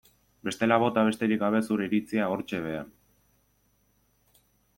[0.47, 2.91] Bestela bota besterik gabe zure iritzia hortxe behean.